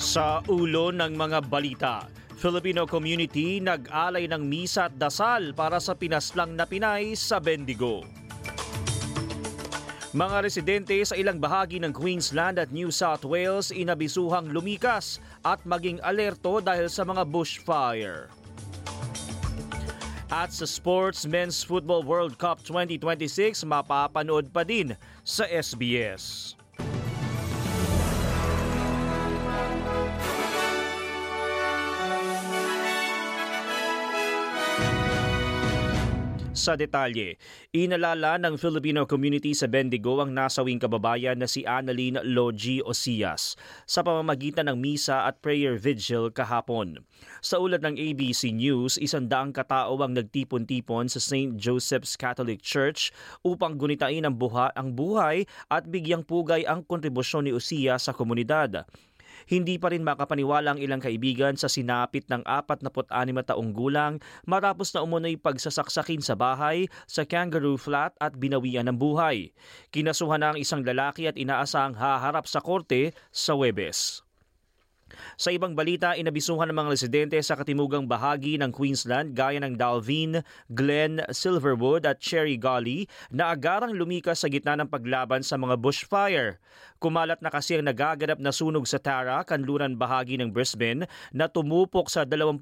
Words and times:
Sa 0.00 0.40
ulo 0.48 0.88
ng 0.96 1.12
mga 1.12 1.44
balita, 1.44 2.08
Filipino 2.40 2.88
community 2.88 3.60
nag-alay 3.60 4.24
ng 4.32 4.40
misa 4.48 4.88
at 4.88 4.96
dasal 4.96 5.52
para 5.52 5.76
sa 5.76 5.92
pinaslang 5.92 6.56
na 6.56 6.64
Pinay 6.64 7.12
sa 7.12 7.36
Bendigo. 7.36 8.00
Mga 10.16 10.36
residente 10.40 10.96
sa 11.04 11.12
ilang 11.20 11.36
bahagi 11.36 11.84
ng 11.84 11.92
Queensland 11.92 12.56
at 12.56 12.72
New 12.72 12.88
South 12.88 13.28
Wales 13.28 13.68
inabisuhang 13.68 14.48
lumikas 14.48 15.20
at 15.44 15.60
maging 15.68 16.00
alerto 16.00 16.64
dahil 16.64 16.88
sa 16.88 17.04
mga 17.04 17.28
bushfire. 17.28 18.32
At 20.32 20.48
sa 20.48 20.64
Sports 20.64 21.28
Men's 21.28 21.60
Football 21.60 22.08
World 22.08 22.40
Cup 22.40 22.64
2026, 22.64 23.68
mapapanood 23.68 24.48
pa 24.48 24.64
din 24.64 24.96
sa 25.28 25.44
SBS. 25.44 26.56
Sa 36.60 36.76
detalye, 36.76 37.40
inalala 37.72 38.36
ng 38.36 38.60
Filipino 38.60 39.08
community 39.08 39.56
sa 39.56 39.64
Bendigo 39.64 40.20
ang 40.20 40.36
nasawing 40.36 40.76
kababayan 40.76 41.40
na 41.40 41.48
si 41.48 41.64
Annalyn 41.64 42.20
Logi 42.20 42.84
Osias 42.84 43.56
sa 43.88 44.04
pamamagitan 44.04 44.68
ng 44.68 44.76
misa 44.76 45.24
at 45.24 45.40
prayer 45.40 45.80
vigil 45.80 46.28
kahapon. 46.28 47.00
Sa 47.40 47.56
ulat 47.64 47.80
ng 47.80 47.96
ABC 47.96 48.52
News, 48.52 49.00
isandaang 49.00 49.56
katao 49.56 49.96
ang 50.04 50.12
nagtipon-tipon 50.12 51.08
sa 51.08 51.16
St. 51.16 51.56
Joseph's 51.56 52.12
Catholic 52.12 52.60
Church 52.60 53.08
upang 53.40 53.80
gunitain 53.80 54.28
ang, 54.28 54.36
buha, 54.36 54.68
ang 54.76 54.92
buhay 54.92 55.48
at 55.72 55.88
bigyang 55.88 56.28
pugay 56.28 56.68
ang 56.68 56.84
kontribusyon 56.84 57.48
ni 57.48 57.56
Osias 57.56 58.04
sa 58.04 58.12
komunidad. 58.12 58.84
Hindi 59.44 59.76
pa 59.76 59.92
rin 59.92 60.04
makapaniwala 60.04 60.76
ang 60.76 60.80
ilang 60.80 61.00
kaibigan 61.00 61.56
sa 61.56 61.68
sinapit 61.68 62.28
ng 62.32 62.44
46 62.44 63.36
na 63.36 63.44
taong 63.44 63.70
gulang 63.72 64.18
matapos 64.48 64.92
na 64.96 65.04
umunoy 65.04 65.36
pagsasaksakin 65.36 66.24
sa 66.24 66.36
bahay 66.36 66.88
sa 67.04 67.28
Kangaroo 67.28 67.80
Flat 67.80 68.16
at 68.20 68.36
binawian 68.36 68.88
ng 68.88 68.96
buhay. 68.96 69.52
Kinasuhan 69.92 70.40
na 70.40 70.56
ang 70.56 70.58
isang 70.58 70.80
lalaki 70.80 71.28
at 71.28 71.36
inaasang 71.36 71.96
haharap 71.96 72.48
sa 72.48 72.64
korte 72.64 73.12
sa 73.28 73.52
Webes. 73.56 74.29
Sa 75.36 75.50
ibang 75.50 75.74
balita, 75.74 76.14
inabisuhan 76.14 76.70
ng 76.70 76.76
mga 76.76 76.92
residente 76.92 77.36
sa 77.42 77.56
katimugang 77.58 78.06
bahagi 78.06 78.56
ng 78.60 78.70
Queensland 78.74 79.32
gaya 79.36 79.60
ng 79.62 79.76
Dalvin, 79.76 80.42
Glen, 80.70 81.22
Silverwood 81.30 82.06
at 82.06 82.22
Cherry 82.22 82.56
Gully 82.56 83.06
na 83.30 83.52
agarang 83.52 83.94
lumikas 83.94 84.42
sa 84.42 84.48
gitna 84.50 84.78
ng 84.78 84.88
paglaban 84.90 85.44
sa 85.44 85.58
mga 85.60 85.78
bushfire. 85.78 86.62
Kumalat 87.00 87.40
na 87.40 87.48
kasi 87.48 87.80
ang 87.80 87.88
nagaganap 87.88 88.36
na 88.36 88.52
sunog 88.52 88.84
sa 88.84 89.00
Tara, 89.00 89.40
kanluran 89.48 89.96
bahagi 89.96 90.36
ng 90.36 90.52
Brisbane 90.52 91.08
na 91.32 91.48
tumupok 91.48 92.12
sa 92.12 92.28
20,000 92.28 92.60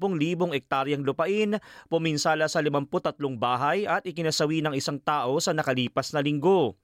ektaryang 0.55 1.03
lupain, 1.03 1.59
puminsala 1.91 2.47
sa 2.47 2.63
53 2.63 3.19
bahay 3.35 3.83
at 3.83 4.07
ikinasawi 4.07 4.63
ng 4.63 4.73
isang 4.79 4.95
tao 5.03 5.43
sa 5.43 5.51
nakalipas 5.51 6.15
na 6.15 6.23
linggo. 6.23 6.79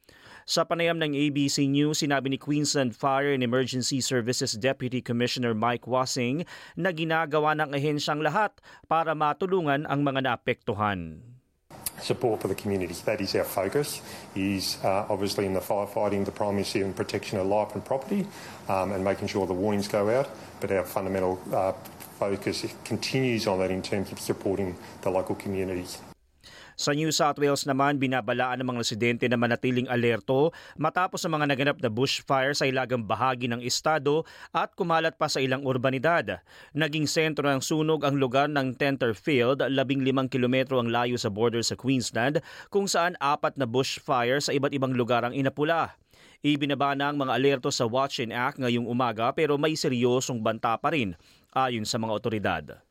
Sa 0.45 0.61
panayam 0.61 1.01
ng 1.01 1.17
ABC 1.17 1.65
News, 1.65 2.05
sinabi 2.05 2.29
ni 2.29 2.37
Queensland 2.37 2.93
Fire 2.93 3.33
and 3.33 3.41
Emergency 3.41 3.97
Services 3.97 4.53
Deputy 4.53 5.01
Commissioner 5.01 5.57
Mike 5.57 5.89
Wassing 5.89 6.45
na 6.77 6.93
ginagawa 6.93 7.57
ng 7.57 7.73
ahensyang 7.73 8.21
lahat 8.21 8.53
para 8.85 9.17
matulungan 9.17 9.89
ang 9.89 10.05
mga 10.05 10.21
naapektuhan. 10.21 11.17
support 11.97 12.37
for 12.37 12.45
the 12.45 12.53
community. 12.53 12.93
That 13.09 13.17
is 13.25 13.33
our 13.33 13.47
focus. 13.47 14.05
Is 14.37 14.77
uh, 14.85 15.09
obviously 15.09 15.49
in 15.49 15.57
the 15.57 15.65
firefighting, 15.65 16.29
the 16.29 16.35
primacy 16.35 16.85
and 16.85 16.93
protection 16.93 17.41
of 17.41 17.49
life 17.49 17.73
and 17.73 17.81
property, 17.81 18.29
um, 18.69 18.93
and 18.93 19.01
making 19.01 19.33
sure 19.33 19.49
the 19.49 19.57
warnings 19.57 19.89
go 19.89 20.13
out. 20.13 20.29
But 20.61 20.69
our 20.69 20.85
fundamental 20.85 21.41
uh, 21.49 21.73
focus 22.21 22.69
continues 22.85 23.49
on 23.49 23.57
that 23.65 23.73
in 23.73 23.81
terms 23.81 24.13
of 24.13 24.21
supporting 24.21 24.77
the 25.01 25.09
local 25.09 25.33
communities. 25.33 25.97
Sa 26.75 26.91
New 26.91 27.07
South 27.07 27.39
Wales 27.39 27.63
naman, 27.63 27.95
binabalaan 28.03 28.59
ng 28.59 28.67
mga 28.67 28.81
residente 28.83 29.25
na 29.31 29.39
manatiling 29.39 29.87
alerto 29.87 30.51
matapos 30.75 31.23
ang 31.23 31.39
mga 31.39 31.55
naganap 31.55 31.77
na 31.79 31.87
bushfire 31.87 32.51
sa 32.51 32.67
ilagang 32.67 32.99
bahagi 32.99 33.47
ng 33.47 33.63
estado 33.63 34.27
at 34.51 34.75
kumalat 34.75 35.15
pa 35.15 35.31
sa 35.31 35.39
ilang 35.39 35.63
urbanidad. 35.63 36.43
Naging 36.75 37.07
sentro 37.07 37.47
ng 37.47 37.63
sunog 37.63 38.03
ang 38.03 38.19
lugar 38.19 38.51
ng 38.51 38.75
Tenterfield, 38.75 39.63
15 39.63 40.27
kilometro 40.27 40.83
ang 40.83 40.91
layo 40.91 41.15
sa 41.15 41.31
border 41.31 41.63
sa 41.63 41.79
Queensland, 41.79 42.43
kung 42.67 42.91
saan 42.91 43.15
apat 43.23 43.55
na 43.55 43.63
bushfire 43.63 44.43
sa 44.43 44.51
iba't 44.51 44.75
ibang 44.75 44.91
lugar 44.91 45.23
ang 45.23 45.31
inapula. 45.31 45.95
Ibinaba 46.43 46.91
na 46.91 47.07
ang 47.07 47.17
mga 47.17 47.39
alerto 47.39 47.69
sa 47.71 47.87
Watch 47.87 48.19
and 48.19 48.35
Act 48.35 48.59
ngayong 48.59 48.85
umaga 48.85 49.31
pero 49.31 49.55
may 49.55 49.79
seryosong 49.79 50.43
banta 50.43 50.75
pa 50.75 50.91
rin 50.91 51.15
ayon 51.55 51.87
sa 51.87 51.95
mga 51.95 52.11
otoridad. 52.11 52.84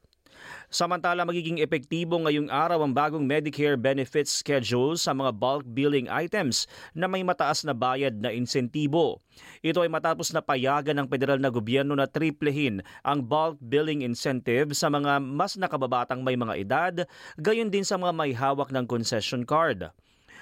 Samantala 0.74 1.22
magiging 1.22 1.62
epektibo 1.62 2.18
ngayong 2.18 2.50
araw 2.50 2.82
ang 2.82 2.90
bagong 2.90 3.22
Medicare 3.22 3.78
benefits 3.78 4.34
schedule 4.34 4.98
sa 4.98 5.14
mga 5.14 5.30
bulk 5.38 5.62
billing 5.70 6.10
items 6.10 6.66
na 6.98 7.06
may 7.06 7.22
mataas 7.22 7.62
na 7.62 7.70
bayad 7.70 8.18
na 8.18 8.34
insentibo. 8.34 9.22
Ito 9.62 9.86
ay 9.86 9.90
matapos 9.94 10.34
na 10.34 10.42
payagan 10.42 10.98
ng 10.98 11.06
federal 11.06 11.38
na 11.38 11.54
gobyerno 11.54 11.94
na 11.94 12.10
triplehin 12.10 12.82
ang 13.06 13.22
bulk 13.22 13.54
billing 13.62 14.02
incentive 14.02 14.74
sa 14.74 14.90
mga 14.90 15.22
mas 15.22 15.54
nakababatang 15.54 16.26
may 16.26 16.34
mga 16.34 16.54
edad, 16.58 16.94
gayon 17.38 17.70
din 17.70 17.86
sa 17.86 17.94
mga 17.94 18.10
may 18.10 18.34
hawak 18.34 18.74
ng 18.74 18.90
concession 18.90 19.46
card. 19.46 19.94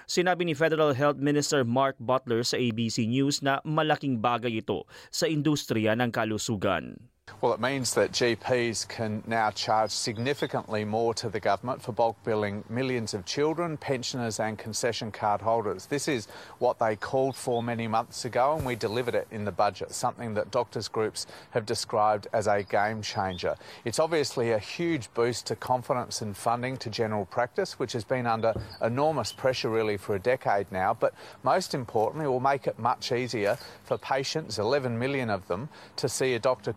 Sinabi 0.08 0.48
ni 0.48 0.56
Federal 0.56 0.96
Health 0.96 1.20
Minister 1.20 1.60
Mark 1.60 2.00
Butler 2.00 2.40
sa 2.40 2.56
ABC 2.56 3.04
News 3.04 3.44
na 3.44 3.60
malaking 3.68 4.24
bagay 4.24 4.64
ito 4.64 4.88
sa 5.12 5.28
industriya 5.28 5.92
ng 5.92 6.08
kalusugan. 6.08 7.11
Well, 7.40 7.52
it 7.52 7.60
means 7.60 7.94
that 7.94 8.12
GPs 8.12 8.86
can 8.86 9.22
now 9.26 9.50
charge 9.50 9.90
significantly 9.90 10.84
more 10.84 11.12
to 11.14 11.28
the 11.28 11.40
government 11.40 11.82
for 11.82 11.92
bulk 11.92 12.16
billing 12.24 12.62
millions 12.68 13.14
of 13.14 13.24
children, 13.24 13.76
pensioners, 13.76 14.38
and 14.38 14.58
concession 14.58 15.10
card 15.10 15.40
holders. 15.40 15.86
This 15.86 16.06
is 16.06 16.28
what 16.58 16.78
they 16.78 16.94
called 16.94 17.34
for 17.34 17.62
many 17.62 17.88
months 17.88 18.24
ago, 18.24 18.54
and 18.56 18.64
we 18.64 18.76
delivered 18.76 19.14
it 19.14 19.26
in 19.30 19.44
the 19.44 19.52
budget, 19.52 19.92
something 19.92 20.34
that 20.34 20.50
doctors' 20.50 20.88
groups 20.88 21.26
have 21.50 21.66
described 21.66 22.28
as 22.32 22.46
a 22.46 22.62
game 22.62 23.02
changer. 23.02 23.56
It's 23.84 23.98
obviously 23.98 24.52
a 24.52 24.58
huge 24.58 25.12
boost 25.14 25.46
to 25.46 25.56
confidence 25.56 26.22
and 26.22 26.36
funding 26.36 26.76
to 26.78 26.90
general 26.90 27.24
practice, 27.24 27.78
which 27.78 27.92
has 27.92 28.04
been 28.04 28.26
under 28.26 28.54
enormous 28.80 29.32
pressure 29.32 29.70
really 29.70 29.96
for 29.96 30.14
a 30.14 30.20
decade 30.20 30.70
now, 30.70 30.94
but 30.94 31.14
most 31.42 31.74
importantly, 31.74 32.28
will 32.28 32.40
make 32.40 32.66
it 32.66 32.78
much 32.78 33.10
easier 33.10 33.58
for 33.84 33.98
patients, 33.98 34.58
11 34.58 34.98
million 34.98 35.30
of 35.30 35.48
them, 35.48 35.68
to 35.96 36.08
see 36.08 36.34
a 36.34 36.38
doctor 36.38 36.72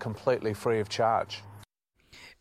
completely 0.45 0.53
free 0.53 0.79
of 0.79 0.89
charge. 0.89 1.41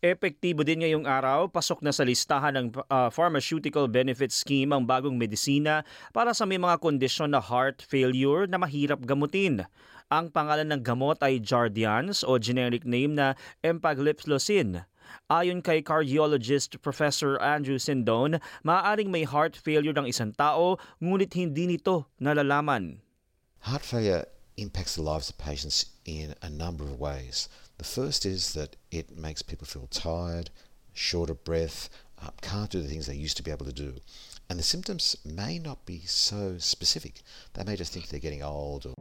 Epektibo 0.05 0.61
din 0.61 0.85
ngayong 0.85 1.09
araw, 1.09 1.49
pasok 1.49 1.81
na 1.81 1.89
sa 1.89 2.05
listahan 2.05 2.53
ng 2.53 2.67
uh, 2.93 3.09
Pharmaceutical 3.09 3.89
Benefit 3.89 4.29
Scheme 4.37 4.77
ang 4.77 4.85
bagong 4.85 5.17
medisina 5.17 5.81
para 6.13 6.37
sa 6.37 6.45
may 6.45 6.61
mga 6.61 6.77
kondisyon 6.77 7.33
na 7.33 7.41
heart 7.41 7.81
failure 7.81 8.45
na 8.45 8.61
mahirap 8.61 9.01
gamutin. 9.09 9.65
Ang 10.13 10.29
pangalan 10.29 10.69
ng 10.69 10.85
gamot 10.85 11.17
ay 11.25 11.41
Jardiance 11.41 12.21
o 12.21 12.37
generic 12.37 12.85
name 12.85 13.17
na 13.17 13.33
Empagliflozin. 13.65 14.85
Ayon 15.33 15.65
kay 15.65 15.81
cardiologist 15.81 16.77
Professor 16.85 17.41
Andrew 17.41 17.81
Sindon, 17.81 18.37
maaaring 18.61 19.09
may 19.09 19.25
heart 19.25 19.57
failure 19.57 19.97
ng 19.97 20.05
isang 20.05 20.37
tao 20.37 20.77
ngunit 21.01 21.33
hindi 21.33 21.65
nito 21.65 22.13
nalalaman. 22.21 23.01
Heart 23.65 23.85
failure 23.89 24.29
impacts 24.61 25.01
the 25.01 25.03
lives 25.03 25.33
of 25.33 25.41
patients 25.41 25.97
in 26.05 26.37
a 26.45 26.53
number 26.53 26.85
of 26.85 27.01
ways. 27.01 27.49
The 27.79 27.85
first 27.85 28.25
is 28.25 28.53
that 28.55 28.77
it 28.91 29.17
makes 29.17 29.43
people 29.43 29.67
feel 29.67 29.89
tired, 29.89 30.51
short 30.93 31.31
of 31.31 31.45
breath, 31.45 31.89
uh, 32.23 32.31
can't 32.41 32.71
do 32.71 32.81
the 32.81 32.89
things 32.89 33.07
they 33.07 33.15
used 33.15 33.37
to 33.39 33.43
be 33.43 33.51
able 33.51 33.67
to 33.67 33.73
do. 33.73 33.95
And 34.49 34.59
the 34.59 34.63
symptoms 34.63 35.17
may 35.25 35.59
not 35.59 35.85
be 35.87 36.03
so 36.07 36.59
specific. 36.59 37.23
They 37.55 37.65
may 37.65 37.77
just 37.77 37.93
think 37.93 38.09
they're 38.09 38.21
getting 38.21 38.43
old 38.43 38.87
or 38.87 38.95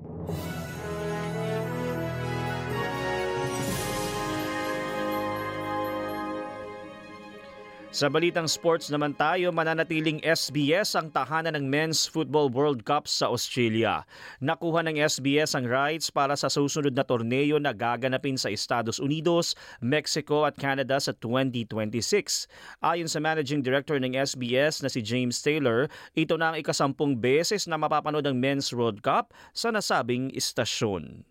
Sa 7.93 8.09
balitang 8.09 8.49
sports 8.49 8.89
naman 8.89 9.13
tayo, 9.13 9.53
mananatiling 9.53 10.17
SBS 10.25 10.97
ang 10.97 11.13
tahanan 11.13 11.53
ng 11.53 11.69
Men's 11.69 12.09
Football 12.09 12.49
World 12.49 12.81
Cup 12.89 13.05
sa 13.05 13.29
Australia. 13.29 14.01
Nakuha 14.41 14.81
ng 14.81 14.97
SBS 14.97 15.53
ang 15.53 15.69
rights 15.69 16.09
para 16.09 16.33
sa 16.33 16.49
susunod 16.49 16.97
na 16.97 17.05
torneo 17.05 17.61
na 17.61 17.69
gaganapin 17.69 18.33
sa 18.33 18.49
Estados 18.49 18.97
Unidos, 18.97 19.53
Mexico 19.77 20.41
at 20.41 20.57
Canada 20.57 20.97
sa 20.97 21.13
2026. 21.21 22.49
Ayon 22.81 23.05
sa 23.05 23.21
Managing 23.21 23.61
Director 23.61 24.01
ng 24.01 24.17
SBS 24.17 24.81
na 24.81 24.89
si 24.89 25.05
James 25.05 25.37
Taylor, 25.45 25.85
ito 26.17 26.33
na 26.33 26.49
ang 26.49 26.57
ikasampung 26.57 27.13
beses 27.21 27.69
na 27.69 27.77
mapapanood 27.77 28.25
ang 28.25 28.41
Men's 28.41 28.73
World 28.73 29.05
Cup 29.05 29.37
sa 29.53 29.69
nasabing 29.69 30.33
istasyon. 30.33 31.29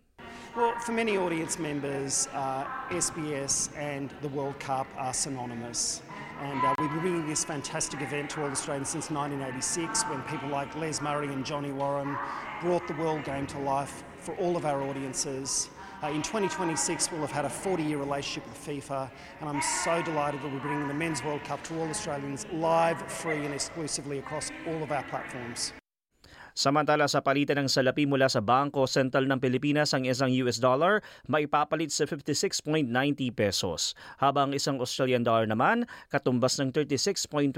Well, 0.55 0.79
for 0.79 0.95
many 0.95 1.17
audience 1.17 1.59
members, 1.59 2.29
uh, 2.31 2.63
SBS 2.87 3.67
and 3.75 4.13
the 4.23 4.29
World 4.31 4.55
Cup 4.63 4.87
are 4.95 5.11
synonymous. 5.11 5.99
And 6.43 6.61
uh, 6.61 6.75
we've 6.77 6.89
been 6.89 6.99
bringing 6.99 7.25
this 7.25 7.45
fantastic 7.45 8.01
event 8.01 8.31
to 8.31 8.43
all 8.43 8.51
Australians 8.51 8.89
since 8.89 9.09
1986 9.09 10.03
when 10.03 10.21
people 10.23 10.49
like 10.49 10.75
Les 10.75 11.01
Murray 11.01 11.31
and 11.31 11.45
Johnny 11.45 11.71
Warren 11.71 12.17
brought 12.59 12.85
the 12.85 12.93
World 12.95 13.23
Game 13.23 13.47
to 13.47 13.59
life 13.59 14.03
for 14.19 14.35
all 14.35 14.57
of 14.57 14.65
our 14.65 14.81
audiences. 14.83 15.69
Uh, 16.03 16.07
in 16.07 16.21
2026, 16.21 17.13
we'll 17.13 17.21
have 17.21 17.31
had 17.31 17.45
a 17.45 17.49
40 17.49 17.83
year 17.83 17.97
relationship 17.97 18.43
with 18.45 18.67
FIFA, 18.67 19.09
and 19.39 19.47
I'm 19.47 19.61
so 19.61 20.01
delighted 20.01 20.41
that 20.41 20.51
we're 20.51 20.59
bringing 20.59 20.89
the 20.89 20.93
Men's 20.93 21.23
World 21.23 21.45
Cup 21.45 21.63
to 21.63 21.79
all 21.79 21.87
Australians 21.87 22.45
live, 22.51 23.01
free, 23.09 23.45
and 23.45 23.53
exclusively 23.53 24.19
across 24.19 24.51
all 24.67 24.83
of 24.83 24.91
our 24.91 25.03
platforms. 25.03 25.71
Samantala 26.53 27.09
sa 27.09 27.25
palitan 27.25 27.65
ng 27.65 27.69
salapi 27.69 28.05
mula 28.05 28.29
sa 28.29 28.37
Bangko 28.37 28.85
Sentral 28.85 29.25
ng 29.25 29.41
Pilipinas 29.41 29.89
ang 29.97 30.05
isang 30.05 30.29
US 30.45 30.61
dollar 30.61 31.01
maipapalit 31.25 31.89
sa 31.89 32.05
56.90 32.05 32.85
pesos, 33.33 33.97
habang 34.21 34.53
isang 34.53 34.77
Australian 34.77 35.25
dollar 35.25 35.49
naman 35.49 35.89
katumbas 36.13 36.61
ng 36.61 36.69
36.24 36.69 37.57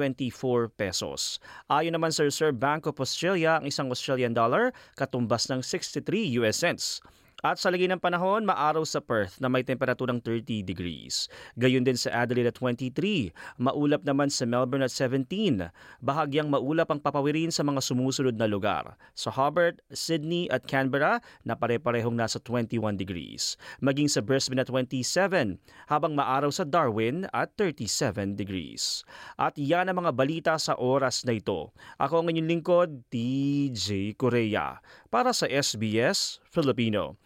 pesos. 0.79 1.43
Ayon 1.67 1.99
naman 1.99 2.15
sa 2.15 2.23
Reserve 2.23 2.55
Bank 2.55 2.87
of 2.87 2.95
Australia, 3.03 3.59
ang 3.59 3.67
isang 3.67 3.91
Australian 3.91 4.31
dollar 4.31 4.71
katumbas 4.95 5.51
ng 5.51 5.59
63 5.59 6.39
US 6.39 6.63
cents. 6.63 7.03
At 7.43 7.59
sa 7.59 7.67
lagi 7.67 7.83
ng 7.83 7.99
panahon, 7.99 8.47
maaraw 8.47 8.87
sa 8.87 9.03
Perth 9.03 9.43
na 9.43 9.51
may 9.51 9.59
temperaturang 9.59 10.23
30 10.23 10.63
degrees. 10.63 11.27
Gayon 11.59 11.83
din 11.83 11.99
sa 11.99 12.23
Adelaide 12.23 12.47
at 12.47 12.57
23. 12.57 13.35
Maulap 13.59 14.07
naman 14.07 14.31
sa 14.31 14.47
Melbourne 14.47 14.87
at 14.87 14.93
17. 14.93 15.67
Bahagyang 15.99 16.47
maulap 16.47 16.87
ang 16.95 17.03
papawirin 17.03 17.51
sa 17.51 17.67
mga 17.67 17.83
sumusunod 17.83 18.39
na 18.39 18.47
lugar. 18.47 18.95
Sa 19.19 19.35
Hobart, 19.35 19.83
Sydney 19.91 20.47
at 20.47 20.63
Canberra 20.63 21.19
na 21.43 21.59
pare-parehong 21.59 22.15
nasa 22.15 22.39
21 22.39 22.95
degrees. 22.95 23.59
Maging 23.83 24.07
sa 24.07 24.23
Brisbane 24.23 24.63
at 24.63 24.71
27. 24.71 25.59
Habang 25.91 26.15
maaraw 26.15 26.49
sa 26.55 26.63
Darwin 26.63 27.27
at 27.35 27.51
37 27.59 28.39
degrees. 28.39 29.03
At 29.35 29.59
yan 29.59 29.91
ang 29.91 30.07
mga 30.07 30.11
balita 30.15 30.53
sa 30.55 30.79
oras 30.79 31.27
na 31.27 31.35
ito. 31.35 31.75
Ako 31.99 32.23
ang 32.23 32.31
inyong 32.31 32.47
lingkod, 32.47 32.89
TJ 33.11 34.15
Korea. 34.15 34.79
Para 35.11 35.35
sa 35.35 35.47
SBS 35.51 36.39
Filipino. 36.47 37.19